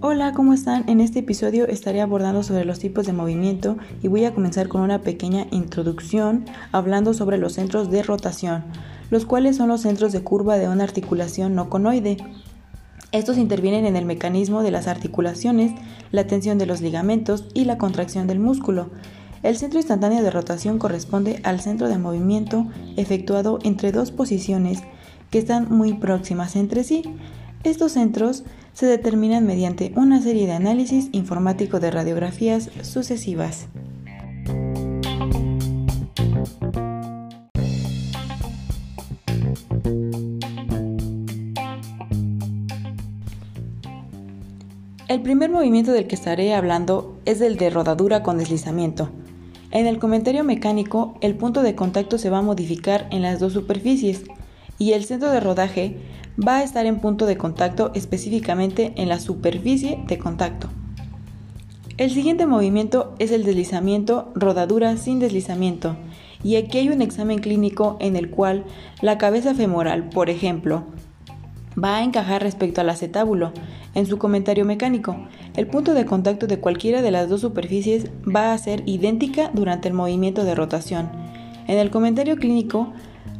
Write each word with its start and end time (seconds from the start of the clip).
Hola, 0.00 0.32
¿cómo 0.32 0.52
están? 0.52 0.88
En 0.88 1.00
este 1.00 1.18
episodio 1.18 1.66
estaré 1.66 2.00
abordando 2.00 2.42
sobre 2.42 2.64
los 2.64 2.78
tipos 2.78 3.04
de 3.04 3.12
movimiento 3.12 3.76
y 4.02 4.08
voy 4.08 4.24
a 4.24 4.32
comenzar 4.32 4.68
con 4.68 4.80
una 4.80 5.02
pequeña 5.02 5.46
introducción 5.50 6.44
hablando 6.70 7.14
sobre 7.14 7.36
los 7.36 7.54
centros 7.54 7.90
de 7.90 8.02
rotación, 8.02 8.64
los 9.10 9.26
cuales 9.26 9.56
son 9.56 9.68
los 9.68 9.82
centros 9.82 10.12
de 10.12 10.22
curva 10.22 10.56
de 10.56 10.68
una 10.68 10.84
articulación 10.84 11.54
no 11.54 11.68
conoide. 11.68 12.16
Estos 13.10 13.38
intervienen 13.38 13.86
en 13.86 13.96
el 13.96 14.06
mecanismo 14.06 14.62
de 14.62 14.70
las 14.70 14.86
articulaciones, 14.86 15.72
la 16.12 16.26
tensión 16.26 16.58
de 16.58 16.66
los 16.66 16.80
ligamentos 16.80 17.46
y 17.52 17.64
la 17.64 17.76
contracción 17.76 18.26
del 18.26 18.38
músculo. 18.38 18.90
El 19.42 19.56
centro 19.56 19.78
instantáneo 19.78 20.22
de 20.22 20.30
rotación 20.30 20.78
corresponde 20.78 21.40
al 21.42 21.60
centro 21.60 21.88
de 21.88 21.98
movimiento 21.98 22.66
efectuado 22.96 23.58
entre 23.62 23.92
dos 23.92 24.10
posiciones 24.10 24.82
que 25.30 25.38
están 25.38 25.68
muy 25.70 25.94
próximas 25.94 26.56
entre 26.56 26.84
sí. 26.84 27.02
Estos 27.64 27.92
centros 27.92 28.44
se 28.72 28.86
determinan 28.86 29.46
mediante 29.46 29.92
una 29.96 30.22
serie 30.22 30.46
de 30.46 30.52
análisis 30.52 31.08
informático 31.12 31.80
de 31.80 31.90
radiografías 31.90 32.70
sucesivas. 32.82 33.66
El 45.08 45.22
primer 45.22 45.50
movimiento 45.50 45.92
del 45.92 46.06
que 46.06 46.14
estaré 46.14 46.54
hablando 46.54 47.16
es 47.24 47.40
el 47.40 47.56
de 47.56 47.70
rodadura 47.70 48.22
con 48.22 48.36
deslizamiento. 48.36 49.10
En 49.70 49.86
el 49.86 49.98
comentario 49.98 50.44
mecánico, 50.44 51.16
el 51.22 51.34
punto 51.34 51.62
de 51.62 51.74
contacto 51.74 52.18
se 52.18 52.30
va 52.30 52.38
a 52.38 52.42
modificar 52.42 53.08
en 53.10 53.22
las 53.22 53.40
dos 53.40 53.54
superficies 53.54 54.24
y 54.78 54.92
el 54.92 55.04
centro 55.04 55.30
de 55.30 55.40
rodaje 55.40 55.96
va 56.38 56.58
a 56.58 56.62
estar 56.62 56.86
en 56.86 57.00
punto 57.00 57.26
de 57.26 57.36
contacto 57.36 57.90
específicamente 57.94 58.92
en 58.96 59.08
la 59.08 59.18
superficie 59.18 59.98
de 60.06 60.18
contacto. 60.18 60.68
El 61.96 62.10
siguiente 62.12 62.46
movimiento 62.46 63.14
es 63.18 63.32
el 63.32 63.42
deslizamiento 63.44 64.30
rodadura 64.36 64.96
sin 64.96 65.18
deslizamiento 65.18 65.96
y 66.44 66.56
aquí 66.56 66.78
hay 66.78 66.88
un 66.90 67.02
examen 67.02 67.40
clínico 67.40 67.96
en 68.00 68.14
el 68.14 68.30
cual 68.30 68.64
la 69.02 69.18
cabeza 69.18 69.54
femoral, 69.54 70.08
por 70.08 70.30
ejemplo, 70.30 70.84
va 71.82 71.96
a 71.96 72.04
encajar 72.04 72.42
respecto 72.42 72.80
al 72.80 72.90
acetábulo. 72.90 73.52
En 73.94 74.06
su 74.06 74.18
comentario 74.18 74.64
mecánico, 74.64 75.16
el 75.56 75.66
punto 75.66 75.94
de 75.94 76.06
contacto 76.06 76.46
de 76.46 76.60
cualquiera 76.60 77.02
de 77.02 77.10
las 77.10 77.28
dos 77.28 77.40
superficies 77.40 78.10
va 78.24 78.52
a 78.52 78.58
ser 78.58 78.82
idéntica 78.86 79.50
durante 79.52 79.88
el 79.88 79.94
movimiento 79.94 80.44
de 80.44 80.54
rotación. 80.54 81.10
En 81.66 81.78
el 81.78 81.90
comentario 81.90 82.36
clínico, 82.36 82.92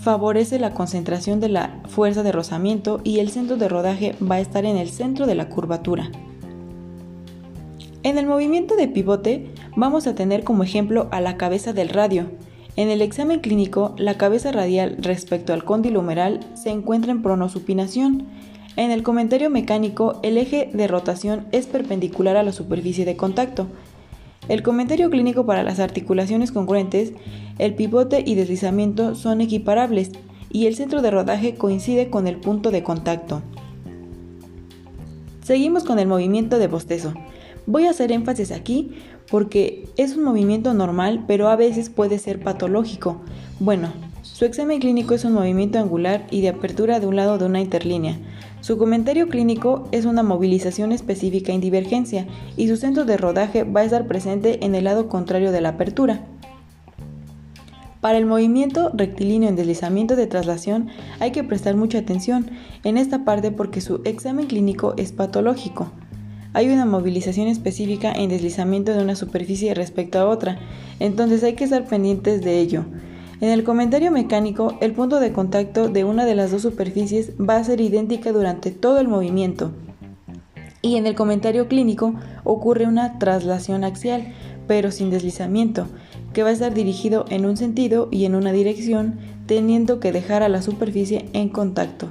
favorece 0.00 0.58
la 0.58 0.72
concentración 0.72 1.40
de 1.40 1.48
la 1.48 1.80
fuerza 1.88 2.22
de 2.22 2.32
rozamiento 2.32 3.00
y 3.04 3.18
el 3.18 3.30
centro 3.30 3.56
de 3.56 3.68
rodaje 3.68 4.14
va 4.22 4.36
a 4.36 4.40
estar 4.40 4.64
en 4.64 4.76
el 4.76 4.88
centro 4.88 5.26
de 5.26 5.34
la 5.34 5.48
curvatura. 5.48 6.10
En 8.02 8.18
el 8.18 8.26
movimiento 8.26 8.76
de 8.76 8.86
pivote 8.86 9.50
vamos 9.74 10.06
a 10.06 10.14
tener 10.14 10.44
como 10.44 10.62
ejemplo 10.62 11.08
a 11.10 11.20
la 11.20 11.36
cabeza 11.36 11.72
del 11.72 11.88
radio. 11.88 12.30
En 12.76 12.88
el 12.88 13.02
examen 13.02 13.40
clínico, 13.40 13.94
la 13.98 14.16
cabeza 14.16 14.52
radial 14.52 14.96
respecto 15.00 15.52
al 15.52 15.64
cóndilo 15.64 16.00
humeral 16.00 16.40
se 16.54 16.70
encuentra 16.70 17.10
en 17.10 17.22
pronosupinación. 17.22 18.26
En 18.76 18.90
el 18.90 19.02
comentario 19.02 19.50
mecánico, 19.50 20.20
el 20.22 20.38
eje 20.38 20.70
de 20.72 20.86
rotación 20.86 21.46
es 21.50 21.66
perpendicular 21.66 22.36
a 22.36 22.42
la 22.42 22.52
superficie 22.52 23.04
de 23.04 23.16
contacto. 23.16 23.66
El 24.48 24.62
comentario 24.62 25.10
clínico 25.10 25.44
para 25.44 25.62
las 25.62 25.80
articulaciones 25.80 26.52
congruentes, 26.52 27.12
el 27.58 27.74
pivote 27.74 28.22
y 28.24 28.34
deslizamiento 28.36 29.14
son 29.14 29.40
equiparables 29.40 30.12
y 30.52 30.66
el 30.66 30.76
centro 30.76 31.02
de 31.02 31.10
rodaje 31.10 31.54
coincide 31.54 32.10
con 32.10 32.26
el 32.26 32.36
punto 32.36 32.70
de 32.70 32.82
contacto. 32.82 33.42
Seguimos 35.42 35.84
con 35.84 35.98
el 35.98 36.06
movimiento 36.06 36.58
de 36.58 36.68
bostezo. 36.68 37.14
Voy 37.66 37.86
a 37.86 37.90
hacer 37.90 38.12
énfasis 38.12 38.52
aquí 38.52 38.92
porque 39.30 39.88
es 39.96 40.16
un 40.16 40.24
movimiento 40.24 40.74
normal, 40.74 41.24
pero 41.26 41.48
a 41.48 41.56
veces 41.56 41.90
puede 41.90 42.18
ser 42.18 42.40
patológico. 42.40 43.20
Bueno, 43.60 43.92
su 44.22 44.44
examen 44.44 44.80
clínico 44.80 45.14
es 45.14 45.24
un 45.24 45.32
movimiento 45.32 45.78
angular 45.78 46.26
y 46.30 46.42
de 46.42 46.50
apertura 46.50 47.00
de 47.00 47.06
un 47.06 47.16
lado 47.16 47.38
de 47.38 47.46
una 47.46 47.60
interlínea. 47.60 48.18
Su 48.60 48.78
comentario 48.78 49.28
clínico 49.28 49.88
es 49.92 50.04
una 50.04 50.22
movilización 50.22 50.92
específica 50.92 51.52
en 51.52 51.60
divergencia 51.60 52.26
y 52.56 52.68
su 52.68 52.76
centro 52.76 53.04
de 53.04 53.16
rodaje 53.16 53.64
va 53.64 53.80
a 53.80 53.84
estar 53.84 54.06
presente 54.06 54.64
en 54.64 54.74
el 54.74 54.84
lado 54.84 55.08
contrario 55.08 55.52
de 55.52 55.60
la 55.60 55.70
apertura. 55.70 56.26
Para 58.00 58.18
el 58.18 58.26
movimiento 58.26 58.90
rectilíneo 58.94 59.48
en 59.48 59.56
deslizamiento 59.56 60.16
de 60.16 60.26
traslación 60.26 60.88
hay 61.18 61.32
que 61.32 61.42
prestar 61.42 61.76
mucha 61.76 61.98
atención 61.98 62.50
en 62.84 62.98
esta 62.98 63.24
parte 63.24 63.50
porque 63.50 63.80
su 63.80 64.00
examen 64.04 64.46
clínico 64.46 64.94
es 64.96 65.12
patológico. 65.12 65.90
Hay 66.56 66.70
una 66.70 66.86
movilización 66.86 67.48
específica 67.48 68.10
en 68.12 68.30
deslizamiento 68.30 68.94
de 68.94 69.02
una 69.02 69.14
superficie 69.14 69.74
respecto 69.74 70.18
a 70.18 70.26
otra, 70.26 70.58
entonces 71.00 71.44
hay 71.44 71.52
que 71.52 71.64
estar 71.64 71.84
pendientes 71.84 72.40
de 72.40 72.60
ello. 72.60 72.86
En 73.42 73.50
el 73.50 73.62
comentario 73.62 74.10
mecánico, 74.10 74.78
el 74.80 74.92
punto 74.92 75.20
de 75.20 75.32
contacto 75.32 75.90
de 75.90 76.04
una 76.04 76.24
de 76.24 76.34
las 76.34 76.50
dos 76.50 76.62
superficies 76.62 77.32
va 77.32 77.56
a 77.56 77.64
ser 77.64 77.82
idéntica 77.82 78.32
durante 78.32 78.70
todo 78.70 79.00
el 79.00 79.06
movimiento. 79.06 79.72
Y 80.80 80.96
en 80.96 81.06
el 81.06 81.14
comentario 81.14 81.68
clínico 81.68 82.14
ocurre 82.42 82.86
una 82.86 83.18
traslación 83.18 83.84
axial, 83.84 84.32
pero 84.66 84.90
sin 84.92 85.10
deslizamiento, 85.10 85.88
que 86.32 86.42
va 86.42 86.48
a 86.48 86.52
estar 86.52 86.72
dirigido 86.72 87.26
en 87.28 87.44
un 87.44 87.58
sentido 87.58 88.08
y 88.10 88.24
en 88.24 88.34
una 88.34 88.52
dirección, 88.52 89.18
teniendo 89.44 90.00
que 90.00 90.10
dejar 90.10 90.42
a 90.42 90.48
la 90.48 90.62
superficie 90.62 91.28
en 91.34 91.50
contacto. 91.50 92.08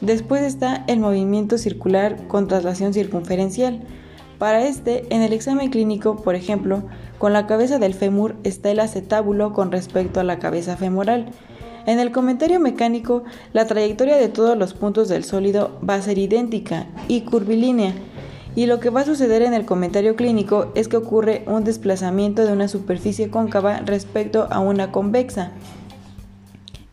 Después 0.00 0.42
está 0.42 0.84
el 0.86 1.00
movimiento 1.00 1.58
circular 1.58 2.28
con 2.28 2.46
traslación 2.46 2.94
circunferencial. 2.94 3.80
Para 4.38 4.64
este, 4.64 5.12
en 5.12 5.22
el 5.22 5.32
examen 5.32 5.70
clínico, 5.70 6.16
por 6.16 6.36
ejemplo, 6.36 6.84
con 7.18 7.32
la 7.32 7.46
cabeza 7.46 7.78
del 7.78 7.94
fémur 7.94 8.36
está 8.44 8.70
el 8.70 8.78
acetábulo 8.78 9.52
con 9.52 9.72
respecto 9.72 10.20
a 10.20 10.24
la 10.24 10.38
cabeza 10.38 10.76
femoral. 10.76 11.30
En 11.86 11.98
el 11.98 12.12
comentario 12.12 12.60
mecánico, 12.60 13.24
la 13.52 13.66
trayectoria 13.66 14.16
de 14.16 14.28
todos 14.28 14.56
los 14.56 14.74
puntos 14.74 15.08
del 15.08 15.24
sólido 15.24 15.78
va 15.88 15.94
a 15.94 16.02
ser 16.02 16.18
idéntica 16.18 16.86
y 17.08 17.22
curvilínea, 17.22 17.94
y 18.54 18.66
lo 18.66 18.80
que 18.80 18.90
va 18.90 19.02
a 19.02 19.04
suceder 19.04 19.42
en 19.42 19.54
el 19.54 19.64
comentario 19.64 20.16
clínico 20.16 20.72
es 20.74 20.88
que 20.88 20.96
ocurre 20.96 21.44
un 21.46 21.64
desplazamiento 21.64 22.44
de 22.44 22.52
una 22.52 22.68
superficie 22.68 23.30
cóncava 23.30 23.80
respecto 23.80 24.48
a 24.50 24.60
una 24.60 24.90
convexa. 24.90 25.52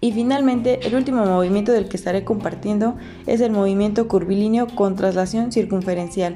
Y 0.06 0.12
finalmente, 0.12 0.86
el 0.86 0.94
último 0.94 1.26
movimiento 1.26 1.72
del 1.72 1.90
que 1.90 1.98
estaré 1.98 2.24
compartiendo 2.24 2.94
es 3.26 3.42
el 3.42 3.52
movimiento 3.52 4.08
curvilíneo 4.08 4.68
con 4.68 4.96
traslación 4.96 5.52
circunferencial 5.52 6.36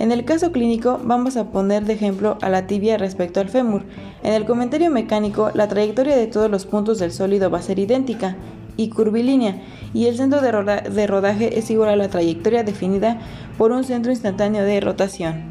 en 0.00 0.12
el 0.12 0.24
caso 0.24 0.50
clínico 0.50 0.98
vamos 1.04 1.36
a 1.36 1.50
poner 1.50 1.84
de 1.84 1.92
ejemplo 1.92 2.38
a 2.40 2.48
la 2.48 2.66
tibia 2.66 2.96
respecto 2.96 3.38
al 3.38 3.50
fémur. 3.50 3.82
En 4.22 4.32
el 4.32 4.46
comentario 4.46 4.90
mecánico 4.90 5.50
la 5.52 5.68
trayectoria 5.68 6.16
de 6.16 6.26
todos 6.26 6.50
los 6.50 6.64
puntos 6.64 6.98
del 6.98 7.12
sólido 7.12 7.50
va 7.50 7.58
a 7.58 7.62
ser 7.62 7.78
idéntica 7.78 8.34
y 8.78 8.88
curvilínea 8.88 9.60
y 9.92 10.06
el 10.06 10.16
centro 10.16 10.40
de, 10.40 11.06
rodaje 11.06 11.58
es 11.58 11.70
igual 11.70 11.90
a 11.90 11.96
la 11.96 12.08
trayectoria 12.08 12.64
definida 12.64 13.20
por 13.58 13.72
un 13.72 13.84
centro 13.84 14.10
instantáneo 14.10 14.64
de 14.64 14.80
rotación. 14.80 15.50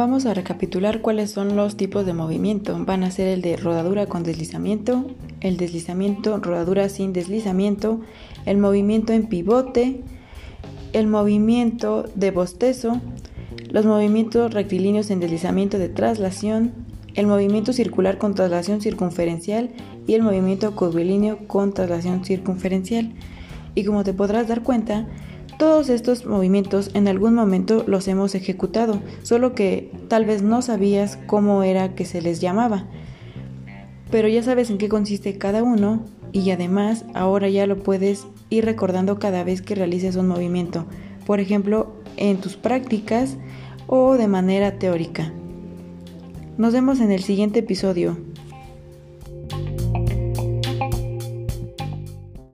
Vamos 0.00 0.24
a 0.24 0.32
recapitular 0.32 1.02
cuáles 1.02 1.30
son 1.30 1.56
los 1.56 1.76
tipos 1.76 2.06
de 2.06 2.14
movimiento. 2.14 2.82
Van 2.86 3.04
a 3.04 3.10
ser 3.10 3.28
el 3.28 3.42
de 3.42 3.58
rodadura 3.58 4.06
con 4.06 4.22
deslizamiento, 4.22 5.04
el 5.42 5.58
deslizamiento, 5.58 6.38
rodadura 6.38 6.88
sin 6.88 7.12
deslizamiento, 7.12 8.00
el 8.46 8.56
movimiento 8.56 9.12
en 9.12 9.26
pivote, 9.26 10.00
el 10.94 11.06
movimiento 11.06 12.06
de 12.14 12.30
bostezo, 12.30 12.98
los 13.68 13.84
movimientos 13.84 14.54
rectilíneos 14.54 15.10
en 15.10 15.20
deslizamiento 15.20 15.78
de 15.78 15.90
traslación, 15.90 16.72
el 17.14 17.26
movimiento 17.26 17.74
circular 17.74 18.16
con 18.16 18.34
traslación 18.34 18.80
circunferencial 18.80 19.68
y 20.06 20.14
el 20.14 20.22
movimiento 20.22 20.74
curvilíneo 20.74 21.46
con 21.46 21.74
traslación 21.74 22.24
circunferencial. 22.24 23.12
Y 23.74 23.84
como 23.84 24.02
te 24.02 24.14
podrás 24.14 24.48
dar 24.48 24.62
cuenta, 24.62 25.06
todos 25.58 25.88
estos 25.88 26.26
movimientos 26.26 26.90
en 26.94 27.08
algún 27.08 27.34
momento 27.34 27.84
los 27.86 28.08
hemos 28.08 28.34
ejecutado, 28.34 29.00
solo 29.22 29.54
que 29.54 29.90
tal 30.08 30.24
vez 30.24 30.42
no 30.42 30.62
sabías 30.62 31.18
cómo 31.26 31.62
era 31.62 31.94
que 31.94 32.04
se 32.04 32.22
les 32.22 32.40
llamaba. 32.40 32.86
Pero 34.10 34.28
ya 34.28 34.42
sabes 34.42 34.70
en 34.70 34.78
qué 34.78 34.88
consiste 34.88 35.38
cada 35.38 35.62
uno 35.62 36.04
y 36.32 36.50
además 36.50 37.04
ahora 37.14 37.48
ya 37.48 37.66
lo 37.66 37.78
puedes 37.82 38.26
ir 38.50 38.64
recordando 38.64 39.18
cada 39.18 39.44
vez 39.44 39.62
que 39.62 39.74
realices 39.74 40.16
un 40.16 40.28
movimiento, 40.28 40.86
por 41.26 41.40
ejemplo, 41.40 41.94
en 42.16 42.38
tus 42.38 42.56
prácticas 42.56 43.36
o 43.86 44.16
de 44.16 44.28
manera 44.28 44.78
teórica. 44.78 45.32
Nos 46.58 46.72
vemos 46.72 47.00
en 47.00 47.10
el 47.10 47.22
siguiente 47.22 47.60
episodio. 47.60 48.16